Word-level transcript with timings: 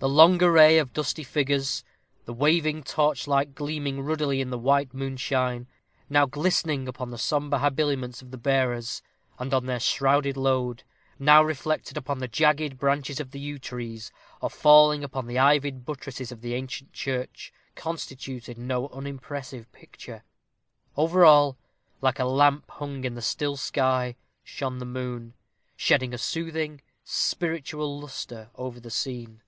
The 0.00 0.08
long 0.08 0.42
array 0.42 0.78
of 0.78 0.94
dusky 0.94 1.24
figures 1.24 1.84
the 2.24 2.32
waving 2.32 2.84
torchlight 2.84 3.54
gleaming 3.54 4.00
ruddily 4.00 4.40
in 4.40 4.48
the 4.48 4.56
white 4.56 4.94
moonshine 4.94 5.68
now 6.08 6.24
glistening 6.24 6.88
upon 6.88 7.10
the 7.10 7.18
sombre 7.18 7.58
habiliments 7.58 8.22
of 8.22 8.30
the 8.30 8.38
bearers, 8.38 9.02
and 9.38 9.52
on 9.52 9.66
their 9.66 9.78
shrouded 9.78 10.38
load, 10.38 10.84
now 11.18 11.42
reflected 11.44 11.98
upon 11.98 12.18
the 12.18 12.28
jagged 12.28 12.78
branches 12.78 13.20
of 13.20 13.32
the 13.32 13.38
yew 13.38 13.58
trees, 13.58 14.10
or 14.40 14.48
falling 14.48 15.04
upon 15.04 15.26
the 15.26 15.38
ivied 15.38 15.84
buttresses 15.84 16.32
of 16.32 16.40
the 16.40 16.54
ancient 16.54 16.94
church, 16.94 17.52
constituted 17.74 18.56
no 18.56 18.88
unimpressive 18.88 19.70
picture. 19.70 20.24
Over 20.96 21.26
all, 21.26 21.58
like 22.00 22.18
a 22.18 22.24
lamp 22.24 22.70
hung 22.70 23.04
in 23.04 23.16
the 23.16 23.20
still 23.20 23.58
sky, 23.58 24.16
shone 24.42 24.78
the 24.78 24.86
moon, 24.86 25.34
shedding 25.76 26.14
a 26.14 26.16
soothing, 26.18 26.80
spiritual 27.04 28.00
lustre 28.00 28.48
over 28.54 28.80
the 28.80 28.90
scene. 28.90 29.42